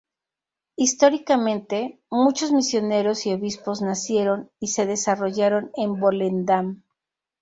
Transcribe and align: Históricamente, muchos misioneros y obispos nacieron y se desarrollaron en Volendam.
Históricamente, 0.77 2.01
muchos 2.09 2.51
misioneros 2.51 3.27
y 3.27 3.33
obispos 3.33 3.83
nacieron 3.83 4.49
y 4.59 4.69
se 4.69 4.87
desarrollaron 4.87 5.69
en 5.75 5.99
Volendam. 5.99 6.81